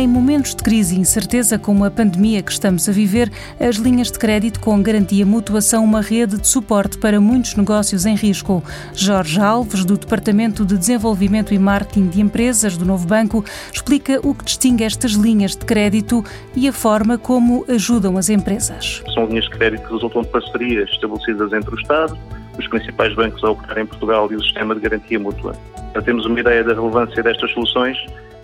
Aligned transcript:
Em 0.00 0.08
momentos 0.08 0.54
de 0.54 0.62
crise 0.62 0.96
e 0.96 0.98
incerteza 0.98 1.58
como 1.58 1.84
a 1.84 1.90
pandemia 1.90 2.42
que 2.42 2.50
estamos 2.50 2.88
a 2.88 2.92
viver, 2.92 3.30
as 3.60 3.76
linhas 3.76 4.10
de 4.10 4.18
crédito 4.18 4.58
com 4.58 4.82
garantia 4.82 5.26
mútua 5.26 5.60
são 5.60 5.84
uma 5.84 6.00
rede 6.00 6.38
de 6.38 6.48
suporte 6.48 6.96
para 6.96 7.20
muitos 7.20 7.54
negócios 7.54 8.06
em 8.06 8.14
risco. 8.14 8.64
Jorge 8.94 9.38
Alves, 9.38 9.84
do 9.84 9.98
Departamento 9.98 10.64
de 10.64 10.78
Desenvolvimento 10.78 11.52
e 11.52 11.58
Marketing 11.58 12.08
de 12.08 12.22
Empresas 12.22 12.78
do 12.78 12.86
Novo 12.86 13.06
Banco, 13.06 13.44
explica 13.70 14.26
o 14.26 14.34
que 14.34 14.42
distingue 14.42 14.84
estas 14.84 15.12
linhas 15.12 15.54
de 15.54 15.66
crédito 15.66 16.24
e 16.56 16.66
a 16.66 16.72
forma 16.72 17.18
como 17.18 17.66
ajudam 17.68 18.16
as 18.16 18.30
empresas. 18.30 19.02
São 19.12 19.26
linhas 19.26 19.44
de 19.44 19.50
crédito 19.50 19.86
que 19.86 19.92
resultam 19.92 20.22
de 20.22 20.28
parcerias 20.28 20.88
estabelecidas 20.88 21.52
entre 21.52 21.74
o 21.74 21.78
Estado, 21.78 22.18
os 22.58 22.66
principais 22.68 23.14
bancos 23.14 23.44
a 23.44 23.50
operar 23.50 23.76
em 23.76 23.84
Portugal 23.84 24.32
e 24.32 24.36
o 24.36 24.42
sistema 24.42 24.74
de 24.74 24.80
garantia 24.80 25.20
mútua. 25.20 25.54
Para 25.92 26.00
termos 26.00 26.24
uma 26.24 26.40
ideia 26.40 26.64
da 26.64 26.72
relevância 26.72 27.22
destas 27.22 27.52
soluções, 27.52 27.98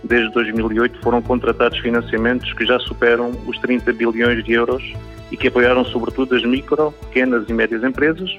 desde 0.04 0.32
2008 0.32 1.00
foram 1.00 1.20
contratados 1.22 1.78
financiamentos 1.78 2.52
que 2.52 2.64
já 2.64 2.78
superam 2.80 3.32
os 3.46 3.58
30 3.58 3.92
bilhões 3.92 4.44
de 4.44 4.52
euros 4.52 4.82
e 5.30 5.36
que 5.36 5.48
apoiaram 5.48 5.84
sobretudo 5.84 6.34
as 6.36 6.44
micro, 6.44 6.92
pequenas 6.92 7.48
e 7.48 7.52
médias 7.52 7.82
empresas, 7.82 8.30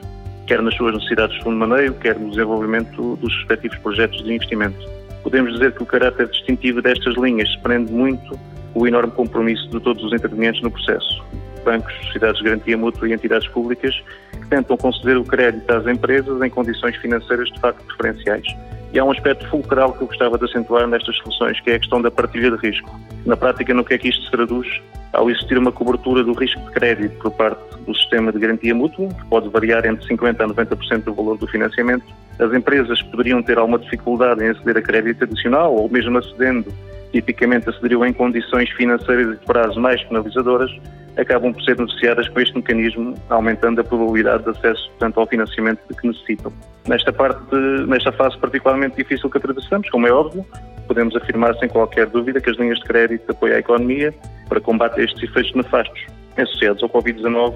quer 0.45 0.61
nas 0.61 0.73
suas 0.75 0.95
necessidades 0.95 1.35
de 1.35 1.43
fundo 1.43 1.59
de 1.59 1.67
maneio, 1.67 1.93
quer 1.95 2.17
no 2.17 2.29
desenvolvimento 2.29 3.17
dos 3.17 3.35
respectivos 3.37 3.77
projetos 3.79 4.23
de 4.23 4.33
investimento. 4.33 4.77
Podemos 5.23 5.53
dizer 5.53 5.73
que 5.73 5.83
o 5.83 5.85
caráter 5.85 6.29
distintivo 6.29 6.81
destas 6.81 7.15
linhas 7.15 7.53
prende 7.57 7.91
muito 7.91 8.39
o 8.73 8.87
enorme 8.87 9.11
compromisso 9.11 9.67
de 9.69 9.79
todos 9.79 10.03
os 10.03 10.13
intervenientes 10.13 10.61
no 10.61 10.71
processo. 10.71 11.23
Bancos, 11.65 11.93
sociedades 12.05 12.37
de 12.37 12.45
garantia 12.45 12.77
mútua 12.77 13.09
e 13.09 13.13
entidades 13.13 13.47
públicas 13.49 13.93
que 14.31 14.47
tentam 14.47 14.77
conceder 14.77 15.17
o 15.17 15.25
crédito 15.25 15.69
às 15.69 15.85
empresas 15.85 16.41
em 16.41 16.49
condições 16.49 16.95
financeiras 16.97 17.49
de 17.49 17.59
facto 17.59 17.83
preferenciais. 17.83 18.47
E 18.93 18.99
há 18.99 19.03
um 19.03 19.11
aspecto 19.11 19.47
fulcral 19.49 19.93
que 19.93 20.01
eu 20.01 20.07
gostava 20.07 20.37
de 20.37 20.45
acentuar 20.45 20.87
nestas 20.87 21.17
soluções, 21.17 21.59
que 21.59 21.71
é 21.71 21.75
a 21.75 21.79
questão 21.79 22.01
da 22.01 22.09
partilha 22.09 22.51
de 22.51 22.57
risco. 22.57 22.89
Na 23.25 23.35
prática, 23.35 23.73
no 23.73 23.83
que 23.83 23.93
é 23.93 23.97
que 23.97 24.09
isto 24.09 24.23
se 24.23 24.31
traduz? 24.31 24.67
Ao 25.13 25.29
existir 25.29 25.57
uma 25.57 25.71
cobertura 25.71 26.23
do 26.23 26.33
risco 26.33 26.59
de 26.61 26.71
crédito 26.71 27.17
por 27.19 27.31
parte 27.31 27.61
do 27.85 27.95
sistema 27.95 28.31
de 28.31 28.39
garantia 28.39 28.73
mútua, 28.73 29.09
que 29.09 29.25
pode 29.25 29.49
variar 29.49 29.85
entre 29.85 30.07
50% 30.07 30.39
a 30.39 30.47
90% 30.47 31.03
do 31.03 31.13
valor 31.13 31.37
do 31.37 31.47
financiamento, 31.47 32.05
as 32.39 32.53
empresas 32.53 33.01
poderiam 33.03 33.41
ter 33.41 33.57
alguma 33.57 33.79
dificuldade 33.79 34.43
em 34.43 34.49
aceder 34.49 34.77
a 34.77 34.81
crédito 34.81 35.23
adicional, 35.23 35.75
ou 35.75 35.89
mesmo 35.89 36.17
acedendo, 36.17 36.71
tipicamente 37.11 37.69
acederiam 37.69 38.05
em 38.05 38.13
condições 38.13 38.69
financeiras 38.71 39.35
e 39.35 39.39
de 39.39 39.45
prazo 39.45 39.79
mais 39.79 40.03
penalizadoras, 40.03 40.71
acabam 41.17 41.51
por 41.51 41.63
ser 41.63 41.75
beneficiadas 41.75 42.29
com 42.29 42.39
este 42.39 42.55
mecanismo, 42.55 43.15
aumentando 43.29 43.81
a 43.81 43.83
probabilidade 43.83 44.43
de 44.43 44.51
acesso 44.51 44.89
portanto, 44.89 45.19
ao 45.19 45.27
financiamento 45.27 45.79
que 45.95 46.07
necessitam. 46.07 46.53
Nesta 46.87 47.11
parte, 47.11 47.55
nesta 47.87 48.11
fase 48.11 48.37
particularmente 48.37 48.97
difícil 48.97 49.29
que 49.29 49.37
atravessamos, 49.37 49.89
como 49.89 50.07
é 50.07 50.11
óbvio, 50.11 50.45
podemos 50.87 51.15
afirmar 51.15 51.55
sem 51.57 51.67
qualquer 51.67 52.07
dúvida 52.07 52.39
que 52.39 52.49
as 52.49 52.57
linhas 52.57 52.79
de 52.79 52.85
crédito 52.85 53.31
apoiam 53.31 53.55
a 53.55 53.59
economia 53.59 54.13
para 54.47 54.61
combater 54.61 55.03
estes 55.05 55.23
efeitos 55.23 55.53
nefastos 55.53 56.05
associados 56.37 56.83
ao 56.83 56.89
Covid-19 56.89 57.55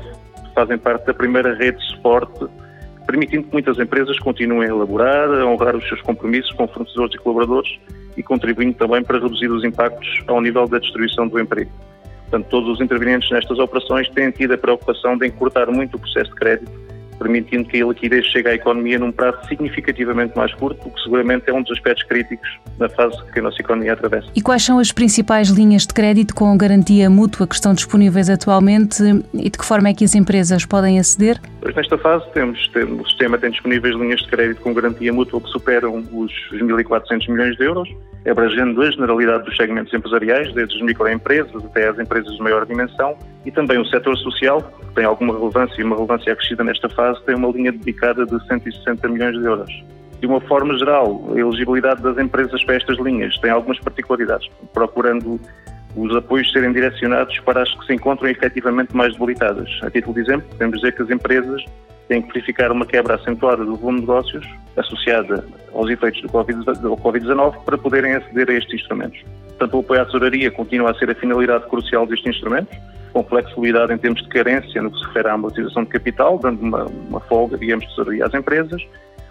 fazem 0.54 0.78
parte 0.78 1.06
da 1.06 1.14
primeira 1.14 1.54
rede 1.56 1.78
de 1.78 1.86
suporte, 1.96 2.46
permitindo 3.12 3.44
que 3.44 3.52
muitas 3.52 3.78
empresas 3.78 4.18
continuem 4.20 4.70
a 4.70 4.72
elaborar, 4.72 5.30
a 5.30 5.46
honrar 5.46 5.76
os 5.76 5.86
seus 5.86 6.02
compromissos 6.02 6.52
com 6.54 6.66
fornecedores 6.66 7.14
e 7.14 7.18
colaboradores 7.18 7.78
e 8.16 8.24
contribuindo 8.24 8.74
também 8.76 9.04
para 9.04 9.20
reduzir 9.20 9.52
os 9.52 9.66
impactos 9.66 10.08
ao 10.28 10.40
nível 10.40 10.66
da 10.66 10.80
destruição 10.80 11.28
do 11.28 11.38
emprego. 11.38 11.70
Portanto, 12.22 12.48
todos 12.50 12.70
os 12.70 12.82
intervenientes 12.82 13.30
nestas 13.30 13.60
operações 13.60 14.10
têm 14.12 14.32
tido 14.32 14.54
a 14.54 14.58
preocupação 14.58 15.18
de 15.18 15.28
encurtar 15.28 15.70
muito 15.70 15.98
o 15.98 16.00
processo 16.00 16.30
de 16.30 16.36
crédito, 16.38 16.72
permitindo 17.22 17.68
que 17.70 17.82
a 17.82 17.86
liquidez 17.86 18.26
chegue 18.26 18.50
à 18.50 18.56
economia 18.56 18.98
num 18.98 19.12
prazo 19.12 19.38
significativamente 19.48 20.36
mais 20.36 20.52
curto, 20.56 20.88
o 20.88 20.92
que 20.92 21.02
seguramente 21.04 21.48
é 21.48 21.54
um 21.54 21.62
dos 21.62 21.72
aspectos 21.72 22.04
críticos 22.08 22.50
na 22.80 22.90
fase 22.90 23.16
que 23.32 23.40
a 23.40 23.44
nossa 23.44 23.62
economia 23.62 23.94
atravessa. 23.94 24.28
E 24.36 24.42
quais 24.42 24.64
são 24.64 24.80
as 24.80 24.92
principais 24.92 25.50
linhas 25.50 25.86
de 25.86 25.94
crédito 25.94 26.34
com 26.34 26.58
garantia 26.58 27.10
mútua 27.10 27.46
que 27.46 27.54
estão 27.54 27.76
disponíveis 27.76 28.28
atualmente 28.28 29.04
e 29.36 29.50
de 29.50 29.58
que 29.58 29.64
forma 29.64 29.90
é 29.90 29.94
que 29.94 30.04
as 30.04 30.16
empresas 30.16 30.66
podem 30.66 31.00
aceder? 31.00 31.40
Pois 31.62 31.76
nesta 31.76 31.98
fase 32.00 32.26
temos, 32.34 32.68
temos 32.70 33.06
o 33.06 33.08
sistema 33.08 33.38
tem 33.38 33.52
disponíveis 33.52 33.96
linhas 33.96 34.22
de 34.22 34.28
crédito 34.28 34.62
com 34.62 34.74
garantia 34.74 35.14
mútua 35.14 35.40
que 35.40 35.50
superam 35.50 36.04
os 36.12 36.32
1.400 36.52 37.30
milhões 37.30 37.56
de 37.56 37.64
euros 37.64 37.88
abrangendo 38.30 38.82
a 38.82 38.92
generalidade 38.92 39.46
dos 39.46 39.58
segmentos 39.58 39.94
empresariais, 39.94 40.54
desde 40.54 40.76
as 40.76 40.82
microempresas 40.82 41.66
até 41.66 41.88
as 41.88 41.98
empresas 41.98 42.32
de 42.36 42.42
maior 42.42 42.66
dimensão, 42.66 43.18
e 43.46 43.52
também 43.52 43.80
o 43.80 43.86
setor 43.86 44.18
social, 44.18 44.62
que 44.62 44.96
tem 44.96 45.06
alguma 45.06 45.34
relevância 45.34 45.82
e 45.82 45.84
uma 45.84 45.96
relevância 45.96 46.34
acrescida 46.34 46.64
nesta 46.64 46.90
fase, 46.90 47.24
tem 47.24 47.36
uma 47.36 47.50
linha 47.50 47.72
dedicada 47.72 48.26
de 48.26 48.48
160 48.48 49.08
milhões 49.08 49.38
de 49.40 49.46
euros. 49.46 49.84
De 50.20 50.28
uma 50.28 50.40
forma 50.42 50.78
geral, 50.78 51.32
a 51.34 51.40
elegibilidade 51.40 52.02
das 52.04 52.18
empresas 52.18 52.64
para 52.64 52.76
estas 52.76 53.00
linhas 53.00 53.36
tem 53.40 53.50
algumas 53.50 53.80
particularidades, 53.80 54.48
procurando 54.72 55.40
os 55.96 56.16
apoios 56.16 56.52
serem 56.52 56.72
direcionados 56.72 57.38
para 57.40 57.64
as 57.64 57.74
que 57.74 57.86
se 57.88 57.94
encontram 57.94 58.30
efetivamente 58.30 58.96
mais 58.96 59.14
debilitadas. 59.14 59.70
A 59.82 59.90
título 59.90 60.14
de 60.14 60.22
exemplo, 60.22 60.48
podemos 60.50 60.80
dizer 60.80 60.96
que 60.96 61.02
as 61.02 61.10
empresas 61.10 61.66
têm 62.08 62.22
que 62.22 62.28
verificar 62.28 62.72
uma 62.72 62.86
quebra 62.86 63.16
acentuada 63.16 63.66
do 63.66 63.76
volume 63.76 64.02
de 64.02 64.08
negócios 64.08 64.46
associada 64.78 65.46
aos 65.74 65.90
efeitos 65.90 66.22
do 66.22 66.28
Covid-19 66.30 67.64
para 67.64 67.78
poderem 67.78 68.14
aceder 68.14 68.50
a 68.50 68.54
estes 68.54 68.76
instrumentos. 68.76 69.24
Portanto, 69.48 69.74
o 69.76 69.80
apoio 69.80 70.02
à 70.02 70.06
tesouraria 70.06 70.52
continua 70.52 70.92
a 70.92 70.94
ser 70.96 71.10
a 71.10 71.16
finalidade 71.16 71.68
crucial 71.68 72.06
destes 72.06 72.36
instrumentos, 72.36 72.78
com 73.12 73.24
flexibilidade 73.24 73.94
em 73.94 73.98
termos 73.98 74.22
de 74.22 74.30
carência 74.30 74.82
no 74.82 74.92
que 74.92 75.00
se 75.00 75.06
refere 75.06 75.28
à 75.28 75.34
amortização 75.34 75.84
de 75.84 75.90
capital, 75.90 76.38
dando 76.38 76.62
uma, 76.62 76.86
uma 76.86 77.20
folga, 77.22 77.58
digamos, 77.58 77.86
de 77.86 77.92
tesouraria 77.92 78.26
às 78.26 78.34
empresas, 78.34 78.82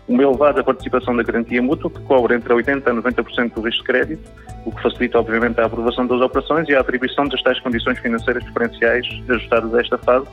uma 0.08 0.22
elevada 0.22 0.62
participação 0.64 1.16
da 1.16 1.22
garantia 1.22 1.62
mútua, 1.62 1.90
que 1.90 2.00
cobre 2.02 2.34
entre 2.34 2.52
80% 2.52 2.86
a 2.86 3.10
90% 3.10 3.54
do 3.54 3.60
risco 3.60 3.82
de 3.82 3.86
crédito, 3.86 4.30
o 4.64 4.72
que 4.72 4.82
facilita, 4.82 5.18
obviamente, 5.18 5.60
a 5.60 5.66
aprovação 5.66 6.06
das 6.06 6.20
operações 6.20 6.68
e 6.68 6.74
a 6.74 6.80
atribuição 6.80 7.26
das 7.26 7.40
tais 7.42 7.60
condições 7.60 7.98
financeiras 7.98 8.42
preferenciais 8.44 9.06
ajustadas 9.28 9.74
a 9.74 9.80
esta 9.80 9.98
fase, 9.98 10.26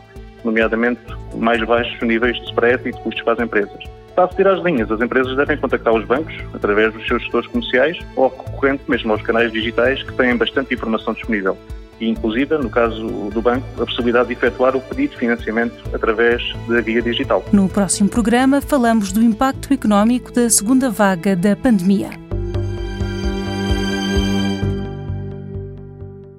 nomeadamente 0.43 1.01
mais 1.35 1.63
baixos 1.63 2.01
níveis 2.01 2.35
de 2.37 2.45
spread 2.45 2.89
e 2.89 2.91
de 2.91 2.99
custos 3.01 3.23
para 3.23 3.33
as 3.33 3.39
empresas. 3.39 3.83
Para 4.15 4.25
aceder 4.25 4.47
às 4.47 4.63
linhas, 4.63 4.91
as 4.91 4.99
empresas 4.99 5.35
devem 5.37 5.57
contactar 5.57 5.93
os 5.93 6.03
bancos 6.05 6.33
através 6.51 6.91
dos 6.91 7.05
seus 7.05 7.21
gestores 7.21 7.47
comerciais 7.47 7.99
ou 8.15 8.31
concorrente 8.31 8.81
mesmo 8.87 9.11
aos 9.11 9.21
canais 9.21 9.51
digitais 9.51 10.01
que 10.01 10.11
têm 10.13 10.35
bastante 10.35 10.73
informação 10.73 11.13
disponível 11.13 11.55
e, 11.99 12.07
inclusive, 12.07 12.57
no 12.57 12.69
caso 12.69 13.29
do 13.31 13.41
banco, 13.41 13.65
a 13.81 13.85
possibilidade 13.85 14.27
de 14.27 14.33
efetuar 14.33 14.75
o 14.75 14.81
pedido 14.81 15.11
de 15.11 15.17
financiamento 15.17 15.75
através 15.93 16.41
da 16.67 16.81
via 16.81 17.01
digital. 17.01 17.43
No 17.51 17.67
próximo 17.67 18.09
programa, 18.09 18.61
falamos 18.61 19.11
do 19.11 19.21
impacto 19.21 19.73
económico 19.73 20.31
da 20.31 20.49
segunda 20.49 20.89
vaga 20.89 21.35
da 21.35 21.55
pandemia. 21.55 22.09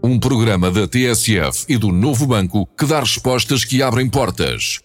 Um 0.03 0.19
programa 0.19 0.71
da 0.71 0.89
TSF 0.89 1.67
e 1.69 1.77
do 1.77 1.93
Novo 1.93 2.27
Banco 2.27 2.67
que 2.79 2.87
dá 2.87 3.01
respostas 3.01 3.65
que 3.65 3.83
abrem 3.83 4.09
portas. 4.09 4.81